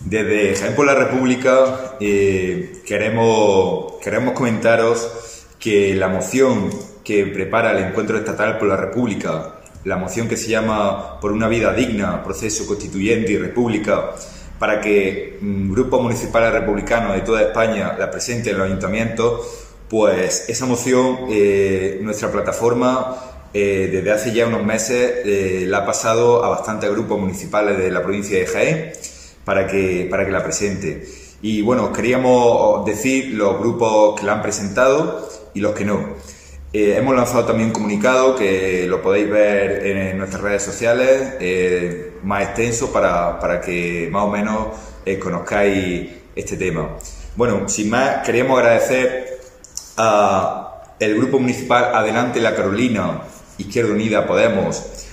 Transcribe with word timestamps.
Desde 0.00 0.54
Jaén 0.54 0.74
por 0.74 0.86
la 0.86 0.94
República 0.94 1.96
eh, 2.00 2.80
queremos, 2.86 3.94
queremos 4.02 4.34
comentaros 4.34 5.10
que 5.58 5.94
la 5.94 6.08
moción 6.08 6.70
que 7.02 7.26
prepara 7.26 7.72
el 7.72 7.84
Encuentro 7.84 8.18
Estatal 8.18 8.58
por 8.58 8.68
la 8.68 8.76
República, 8.76 9.54
la 9.84 9.96
moción 9.96 10.28
que 10.28 10.36
se 10.36 10.48
llama 10.48 11.18
Por 11.20 11.32
una 11.32 11.48
vida 11.48 11.72
digna, 11.72 12.22
proceso 12.22 12.66
constituyente 12.66 13.32
y 13.32 13.38
república, 13.38 14.12
para 14.58 14.80
que 14.80 15.38
mm, 15.40 15.72
grupos 15.72 16.02
municipales 16.02 16.52
republicanos 16.52 17.14
de 17.14 17.22
toda 17.22 17.42
España 17.42 17.96
la 17.98 18.10
presenten 18.10 18.52
en 18.52 18.58
los 18.58 18.66
ayuntamientos, 18.68 19.46
pues 19.88 20.48
esa 20.48 20.66
moción, 20.66 21.26
eh, 21.30 21.98
nuestra 22.02 22.30
plataforma, 22.30 23.16
eh, 23.54 23.88
desde 23.90 24.12
hace 24.12 24.32
ya 24.32 24.46
unos 24.46 24.64
meses 24.64 25.24
la 25.68 25.78
ha 25.78 25.86
pasado 25.86 26.44
a 26.44 26.48
bastantes 26.48 26.90
grupos 26.90 27.18
municipales 27.18 27.78
de 27.78 27.90
la 27.90 28.02
provincia 28.02 28.38
de 28.38 28.46
Jaén 28.46 28.92
para 29.46 29.68
que, 29.68 30.08
para 30.10 30.26
que 30.26 30.32
la 30.32 30.42
presente. 30.42 31.06
Y 31.40 31.62
bueno, 31.62 31.92
queríamos 31.92 32.84
decir 32.84 33.34
los 33.34 33.58
grupos 33.60 34.18
que 34.18 34.26
la 34.26 34.32
han 34.32 34.42
presentado 34.42 35.28
y 35.54 35.60
los 35.60 35.72
que 35.72 35.84
no. 35.84 36.16
Eh, 36.72 36.96
hemos 36.98 37.14
lanzado 37.14 37.44
también 37.44 37.68
un 37.68 37.72
comunicado 37.72 38.34
que 38.34 38.86
lo 38.88 39.00
podéis 39.00 39.30
ver 39.30 39.86
en 39.86 40.18
nuestras 40.18 40.42
redes 40.42 40.62
sociales, 40.64 41.34
eh, 41.40 42.14
más 42.24 42.42
extenso 42.42 42.92
para, 42.92 43.38
para, 43.38 43.60
que 43.60 44.08
más 44.10 44.24
o 44.24 44.30
menos 44.30 44.66
eh, 45.06 45.16
conozcáis 45.18 46.10
este 46.34 46.56
tema. 46.56 46.96
Bueno, 47.36 47.68
sin 47.68 47.88
más, 47.88 48.26
queríamos 48.26 48.58
agradecer 48.58 49.38
al 49.96 51.14
Grupo 51.14 51.38
Municipal 51.38 51.94
Adelante 51.94 52.40
La 52.40 52.56
Carolina, 52.56 53.22
Izquierda 53.58 53.92
Unida 53.92 54.26
Podemos, 54.26 55.06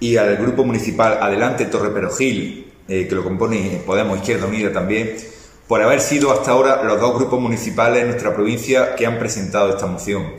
y 0.00 0.16
al 0.16 0.36
Grupo 0.38 0.64
Municipal 0.64 1.18
Adelante 1.20 1.66
Torre 1.66 1.90
Perojil, 1.90 2.63
eh, 2.88 3.06
que 3.08 3.14
lo 3.14 3.24
compone 3.24 3.82
Podemos 3.86 4.18
Izquierda 4.18 4.46
Unida 4.46 4.72
también, 4.72 5.16
por 5.66 5.80
haber 5.82 6.00
sido 6.00 6.32
hasta 6.32 6.50
ahora 6.50 6.82
los 6.84 7.00
dos 7.00 7.14
grupos 7.14 7.40
municipales 7.40 8.02
en 8.02 8.08
nuestra 8.08 8.34
provincia 8.34 8.94
que 8.94 9.06
han 9.06 9.18
presentado 9.18 9.70
esta 9.70 9.86
moción. 9.86 10.32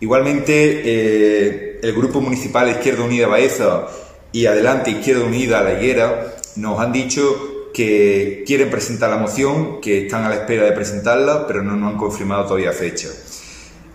Igualmente, 0.00 0.82
eh, 0.84 1.80
el 1.82 1.92
Grupo 1.92 2.20
Municipal 2.20 2.68
Izquierda 2.68 3.02
Unida 3.02 3.26
Baeza 3.26 3.86
y 4.30 4.46
Adelante 4.46 4.90
Izquierda 4.90 5.24
Unida 5.24 5.62
La 5.62 5.74
Higuera 5.74 6.36
nos 6.56 6.78
han 6.78 6.92
dicho 6.92 7.70
que 7.74 8.44
quieren 8.46 8.70
presentar 8.70 9.10
la 9.10 9.16
moción, 9.16 9.80
que 9.80 10.04
están 10.06 10.24
a 10.24 10.28
la 10.28 10.36
espera 10.36 10.64
de 10.64 10.72
presentarla, 10.72 11.46
pero 11.46 11.62
no 11.62 11.76
nos 11.76 11.92
han 11.92 11.98
confirmado 11.98 12.44
todavía 12.44 12.72
fecha. 12.72 13.08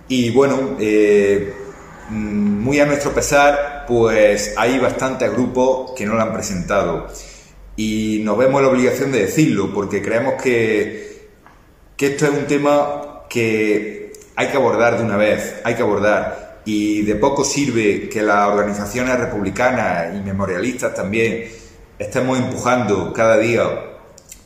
Y 0.10 0.30
bueno, 0.32 0.76
eh, 0.80 1.54
muy 2.10 2.80
a 2.80 2.86
nuestro 2.86 3.14
pesar, 3.14 3.86
pues 3.88 4.54
hay 4.58 4.80
bastantes 4.80 5.32
grupos 5.32 5.92
que 5.96 6.06
no 6.06 6.16
la 6.16 6.24
han 6.24 6.34
presentado 6.34 7.08
y 7.76 8.22
nos 8.24 8.38
vemos 8.38 8.62
la 8.62 8.68
obligación 8.68 9.12
de 9.12 9.22
decirlo 9.22 9.74
porque 9.74 10.02
creemos 10.02 10.42
que, 10.42 11.28
que 11.98 12.08
esto 12.08 12.26
es 12.26 12.32
un 12.32 12.46
tema 12.46 13.24
que 13.30 14.14
hay 14.36 14.48
que 14.48 14.58
abordar 14.58 14.98
de 14.98 15.04
una 15.04 15.18
vez, 15.18 15.56
hay 15.64 15.76
que 15.76 15.82
abordar. 15.82 16.62
Y 16.66 17.02
de 17.02 17.16
poco 17.16 17.44
sirve 17.44 18.08
que 18.10 18.22
las 18.22 18.48
organizaciones 18.48 19.20
republicanas 19.20 20.16
y 20.16 20.22
memorialistas 20.22 20.94
también 20.94 21.46
estemos 22.00 22.38
empujando 22.38 23.12
cada 23.12 23.38
día 23.38 23.64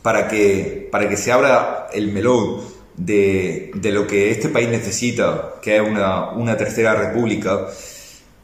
para 0.02 0.26
que, 0.26 0.88
para 0.90 1.08
que 1.08 1.16
se 1.16 1.30
abra 1.30 1.88
el 1.92 2.10
melón 2.12 2.60
de, 2.96 3.70
de 3.74 3.92
lo 3.92 4.06
que 4.06 4.30
este 4.30 4.48
país 4.48 4.68
necesita, 4.68 5.54
que 5.62 5.76
es 5.76 5.82
una, 5.82 6.30
una 6.30 6.56
tercera 6.56 6.94
república 6.94 7.68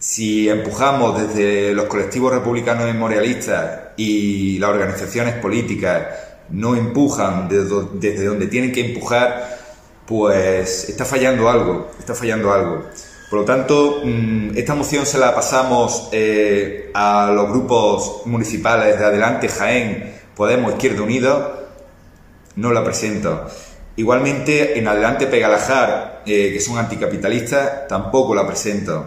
si 0.05 0.51
empujamos 0.51 1.19
desde 1.19 1.73
los 1.73 1.87
colectivos 1.87 2.31
republicanos 2.31 2.85
memorialistas 2.85 3.95
y 3.97 4.59
las 4.59 4.69
organizaciones 4.69 5.37
políticas 5.37 6.09
no 6.51 6.77
empujan 6.77 7.49
desde, 7.49 8.27
donde 8.27 8.47
tienen 8.49 8.71
que 8.71 8.85
empujar, 8.85 9.61
pues 10.07 10.91
está 10.91 11.07
fallando 11.07 11.49
algo, 11.49 11.91
está 11.99 12.15
fallando 12.15 12.53
algo. 12.53 12.85
Por 13.31 13.39
lo 13.39 13.45
tanto, 13.47 14.03
mm, 14.05 14.51
esta 14.55 14.75
moción 14.75 15.07
se 15.07 15.17
la 15.17 15.35
pasamos 15.35 16.11
eh, 16.13 16.91
a 16.93 17.33
los 17.35 17.49
grupos 17.49 18.27
municipales 18.27 18.99
de 18.99 19.07
Adelante, 19.07 19.49
Jaén, 19.49 20.17
Podemos, 20.37 20.73
Izquierda 20.73 21.01
Unida, 21.01 21.61
no 22.57 22.73
la 22.73 22.85
presenta. 22.85 23.47
Igualmente, 23.97 24.79
en 24.79 24.87
Adelante 24.87 25.27
Pegalajar, 25.27 26.25
eh, 26.27 26.51
que 26.53 26.61
son 26.61 26.77
anticapitalistas, 26.77 27.89
tampoco 27.89 28.35
la 28.35 28.47
presentan. 28.47 29.05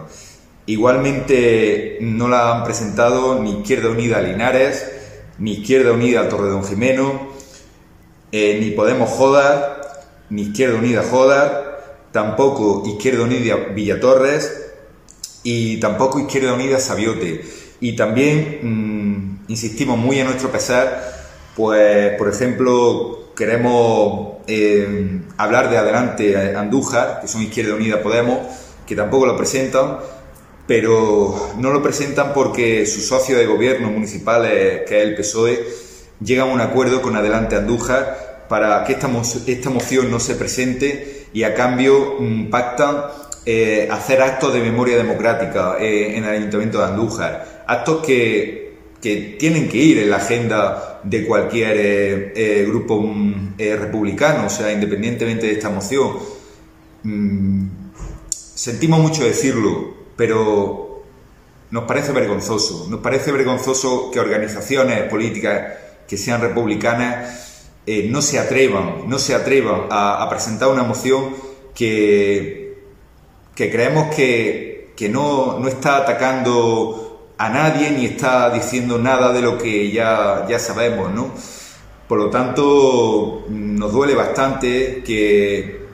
Igualmente 0.68 1.98
no 2.02 2.28
la 2.28 2.54
han 2.54 2.66
presentado 2.66 3.42
ni 3.42 3.62
Izquierda 3.62 3.90
Unida 3.90 4.22
Linares, 4.22 4.86
ni 5.40 5.54
Izquierda 5.54 5.94
Unida 5.94 6.28
Torredón 6.28 6.66
Jimeno, 6.66 7.30
eh, 8.34 8.58
ni 8.60 8.72
Podemos 8.72 9.10
Jodar, 9.10 10.04
ni 10.30 10.42
Izquierda 10.42 10.78
Unida 10.78 11.04
Jodar, 11.04 12.08
tampoco 12.12 12.84
Izquierda 12.86 13.24
Unida 13.24 13.56
Villatorres 13.74 14.72
y 15.42 15.80
tampoco 15.80 16.20
Izquierda 16.20 16.54
Unida 16.54 16.82
Sabiote. 16.82 17.46
Y 17.80 17.96
también 17.96 18.60
mm, 18.62 19.46
insistimos 19.48 19.98
muy 19.98 20.20
a 20.20 20.26
nuestro 20.26 20.52
pesar, 20.52 21.02
pues 21.56 22.12
por 22.18 22.28
ejemplo 22.28 23.32
queremos 23.38 24.40
eh, 24.48 25.22
hablar 25.38 25.70
de 25.70 25.78
Adelante 25.78 26.58
Andújar, 26.58 27.22
que 27.22 27.30
son 27.30 27.42
Izquierda 27.42 27.76
Unida 27.76 28.04
Podemos, 28.04 28.40
que 28.86 28.98
tampoco 28.98 29.26
lo 29.26 29.38
presentan 29.38 30.00
pero 30.68 31.54
no 31.58 31.72
lo 31.72 31.82
presentan 31.82 32.34
porque 32.34 32.86
su 32.86 33.02
socio 33.02 33.38
de 33.38 33.46
gobierno 33.46 33.90
municipal, 33.90 34.44
que 34.44 34.84
es 34.84 35.04
el 35.04 35.16
PSOE, 35.16 35.66
llega 36.22 36.44
a 36.44 36.46
un 36.46 36.62
acuerdo 36.62 37.02
con 37.02 37.16
Adelante 37.16 37.56
Andújar 37.56 38.46
para 38.50 38.84
que 38.84 38.94
esta, 38.94 39.10
esta 39.48 39.70
moción 39.70 40.12
no 40.12 40.20
se 40.20 40.36
presente 40.36 41.28
y 41.34 41.44
a 41.44 41.54
cambio 41.54 42.16
mm, 42.20 42.50
pactan 42.50 43.06
eh, 43.46 43.88
hacer 43.90 44.22
actos 44.22 44.54
de 44.54 44.60
memoria 44.60 44.98
democrática 44.98 45.78
eh, 45.80 46.18
en 46.18 46.24
el 46.26 46.32
Ayuntamiento 46.32 46.80
de 46.80 46.86
Andújar. 46.86 47.64
Actos 47.68 48.06
que, 48.06 48.76
que, 49.02 49.38
tienen 49.40 49.70
que 49.70 49.78
ir 49.78 50.00
en 50.00 50.10
la 50.10 50.18
agenda 50.18 51.02
de 51.04 51.26
cualquier 51.26 51.76
eh, 51.78 52.66
grupo 52.68 53.02
mm, 53.02 53.56
republicano, 53.58 54.48
o 54.48 54.50
sea, 54.50 54.72
independientemente 54.72 55.46
de 55.48 55.54
esta 55.54 55.70
moción. 55.70 56.14
Mm, 57.04 57.68
sentimos 58.30 59.00
mucho 59.00 59.24
decirlo, 59.24 59.96
pero 60.18 61.04
nos 61.70 61.84
parece 61.86 62.12
vergonzoso. 62.12 62.88
Nos 62.90 63.00
parece 63.00 63.32
vergonzoso 63.32 64.12
que 64.12 64.20
organizaciones 64.20 65.04
políticas 65.04 65.78
que 66.08 66.18
sean 66.18 66.42
republicanas 66.42 67.70
eh, 67.86 68.08
no 68.10 68.22
se 68.22 68.40
atrevan, 68.40 69.08
no 69.08 69.20
se 69.20 69.34
atrevan 69.34 69.84
a, 69.90 70.28
presentar 70.30 70.70
una 70.70 70.84
moción 70.84 71.34
que, 71.74 72.84
que 73.56 73.72
creemos 73.72 74.14
que, 74.14 74.94
que 74.96 75.08
no, 75.08 75.60
no, 75.60 75.68
está 75.68 75.98
atacando 75.98 77.32
a 77.38 77.50
nadie 77.50 77.92
ni 77.92 78.06
está 78.06 78.50
diciendo 78.50 78.98
nada 78.98 79.32
de 79.32 79.42
lo 79.42 79.58
que 79.58 79.92
ya, 79.92 80.46
ya 80.50 80.60
sabemos, 80.60 81.14
¿no? 81.14 81.32
Por 82.08 82.18
lo 82.20 82.30
tanto, 82.30 83.46
nos 83.50 83.92
duele 83.92 84.16
bastante 84.16 85.04
que, 85.06 85.86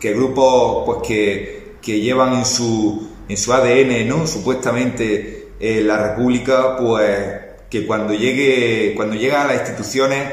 que 0.00 0.12
grupos 0.14 0.84
pues, 0.86 0.98
que, 1.06 1.76
que 1.82 2.00
llevan 2.00 2.34
en 2.34 2.44
su 2.44 3.15
en 3.28 3.36
su 3.36 3.52
ADN, 3.52 4.08
¿no? 4.08 4.26
Supuestamente 4.26 5.48
eh, 5.60 5.82
la 5.82 5.96
República, 5.98 6.76
pues 6.76 7.46
que 7.70 7.86
cuando 7.86 8.14
llegue, 8.14 8.94
cuando 8.94 9.16
llega 9.16 9.42
a 9.42 9.46
las 9.46 9.56
instituciones, 9.60 10.32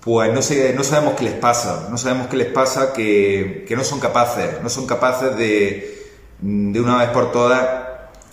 pues 0.00 0.32
no, 0.32 0.42
sé, 0.42 0.74
no 0.74 0.84
sabemos 0.84 1.14
qué 1.14 1.24
les 1.24 1.34
pasa, 1.34 1.88
no 1.90 1.98
sabemos 1.98 2.28
qué 2.28 2.36
les 2.36 2.48
pasa, 2.48 2.92
que, 2.92 3.64
que 3.66 3.74
no 3.74 3.82
son 3.84 4.00
capaces, 4.00 4.62
no 4.62 4.68
son 4.68 4.86
capaces 4.86 5.36
de, 5.36 6.04
de 6.40 6.80
una 6.80 6.98
vez 6.98 7.08
por 7.08 7.32
todas, 7.32 7.66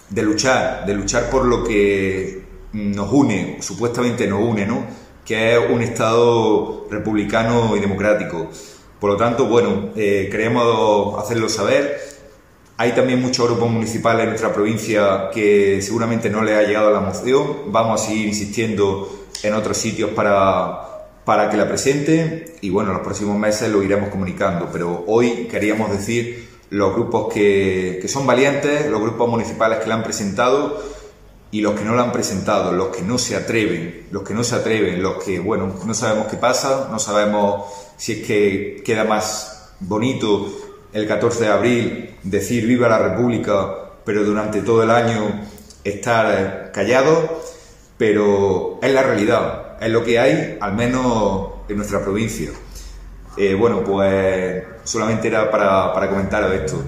de 0.10 0.22
luchar, 0.22 0.86
de 0.86 0.94
luchar 0.94 1.30
por 1.30 1.46
lo 1.46 1.64
que 1.64 2.42
nos 2.74 3.12
une, 3.12 3.58
supuestamente 3.62 4.28
nos 4.28 4.42
une, 4.42 4.66
¿no? 4.66 4.86
Que 5.26 5.56
es 5.56 5.70
un 5.70 5.82
Estado 5.82 6.88
republicano 6.90 7.76
y 7.78 7.80
democrático. 7.80 8.50
Por 9.00 9.12
lo 9.12 9.18
tanto, 9.18 9.46
bueno, 9.46 9.92
eh, 9.96 10.28
queremos 10.30 11.18
hacerlo 11.24 11.50
saber 11.50 12.00
hay 12.82 12.94
también 12.94 13.22
muchos 13.22 13.46
grupos 13.48 13.70
municipales 13.70 14.24
en 14.24 14.30
nuestra 14.30 14.52
provincia 14.52 15.30
que 15.32 15.84
seguramente 15.84 16.32
no 16.32 16.42
les 16.42 16.58
ha 16.58 16.64
llegado 16.64 16.90
la 16.90 17.00
moción. 17.00 17.72
Vamos 17.72 18.02
a 18.02 18.06
seguir 18.08 18.28
insistiendo 18.28 19.28
en 19.44 19.54
otros 19.54 19.78
sitios 19.78 20.10
para, 20.16 21.06
para 21.24 21.52
que 21.52 21.58
la 21.58 21.68
presenten 21.68 22.44
y 22.60 22.72
bueno, 22.72 22.90
en 22.90 22.96
los 22.96 23.06
próximos 23.06 23.38
meses 23.38 23.70
lo 23.70 23.84
iremos 23.84 24.10
comunicando. 24.10 24.70
Pero 24.74 25.04
hoy 25.06 25.48
queríamos 25.48 25.92
decir 25.92 26.50
los 26.72 26.96
grupos 26.96 27.32
que, 27.32 28.00
que 28.02 28.08
son 28.08 28.26
valientes, 28.26 28.90
los 28.90 29.00
grupos 29.00 29.30
municipales 29.30 29.78
que 29.78 29.88
la 29.88 29.94
han 29.94 30.04
presentado 30.04 30.82
y 31.52 31.62
los 31.62 31.80
que 31.80 31.86
no 31.86 31.94
la 31.94 32.02
han 32.02 32.12
presentado, 32.12 32.72
los 32.72 32.88
que 32.88 33.04
no 33.04 33.20
se 33.20 33.36
atreven, 33.36 34.08
los 34.10 34.24
que 34.24 34.34
no 34.34 34.44
se 34.44 34.56
atreven, 34.56 35.04
los 35.04 35.24
que, 35.24 35.38
bueno, 35.38 35.72
no 35.86 35.94
sabemos 35.94 36.26
qué 36.32 36.38
pasa, 36.38 36.88
no 36.90 36.98
sabemos 36.98 37.64
si 37.98 38.14
es 38.14 38.26
que 38.26 38.82
queda 38.84 39.04
más 39.04 39.70
bonito 39.82 40.71
el 40.94 41.08
14 41.08 41.46
de 41.46 41.50
abril 41.50 42.16
decir 42.24 42.68
viva 42.68 42.88
la 42.88 43.00
República, 43.00 43.76
pero 44.06 44.24
durante 44.24 44.62
todo 44.62 44.84
el 44.84 44.92
año 44.92 45.42
estar 45.84 46.72
callado, 46.72 47.42
pero 47.98 48.80
es 48.82 48.94
la 48.94 49.04
realidad, 49.04 49.78
es 49.82 49.90
lo 49.92 50.04
que 50.04 50.20
hay, 50.20 50.58
al 50.60 50.74
menos 50.74 51.50
en 51.70 51.78
nuestra 51.78 52.02
provincia. 52.02 52.50
Eh, 53.38 53.54
bueno, 53.54 53.84
pues 53.84 54.64
solamente 54.84 55.28
era 55.28 55.50
para, 55.50 55.94
para 55.94 56.10
comentaros 56.10 56.54
esto. 56.54 56.84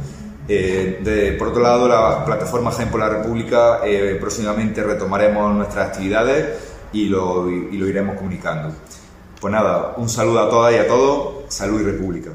Eh, 0.48 1.36
por 1.40 1.50
otro 1.50 1.62
lado, 1.62 1.88
la 1.88 2.26
plataforma 2.26 2.72
Gen 2.72 2.90
por 2.90 3.00
la 3.00 3.10
República, 3.10 3.80
eh, 3.86 4.18
próximamente 4.20 4.84
retomaremos 4.84 5.56
nuestras 5.56 5.88
actividades 5.88 6.60
y 6.92 7.06
lo, 7.06 7.50
y 7.50 7.78
lo 7.78 7.88
iremos 7.88 8.18
comunicando. 8.18 8.76
Pues 9.40 9.52
nada, 9.52 9.94
un 9.98 10.10
saludo 10.10 10.42
a 10.42 10.50
todas 10.50 10.74
y 10.74 10.78
a 10.78 10.88
todos, 10.88 11.54
salud 11.54 11.82
y 11.82 11.86
república. 11.86 12.32